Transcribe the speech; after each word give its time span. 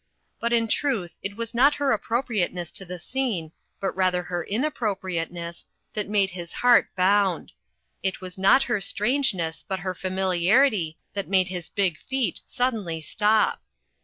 But 0.39 0.51
in 0.51 0.67
truth 0.67 1.19
it 1.21 1.37
was 1.37 1.53
not 1.53 1.75
her 1.75 1.91
appropriateness 1.91 2.71
to 2.71 2.85
the 2.85 2.97
scene, 2.97 3.51
but 3.79 3.95
rather 3.95 4.23
her 4.23 4.43
inappropriateness, 4.43 5.65
that 5.93 6.09
made 6.09 6.31
his 6.31 6.53
heart 6.53 6.87
bound. 6.95 7.51
It 8.01 8.19
was 8.19 8.35
not 8.35 8.63
her 8.63 8.81
strangeness 8.81 9.61
but 9.67 9.81
her 9.81 9.93
familiarity 9.93 10.97
that 11.13 11.27
made 11.29 11.49
his 11.49 11.69
big 11.69 11.99
feet 11.99 12.41
suddenly 12.47 12.99
stop. 12.99 13.61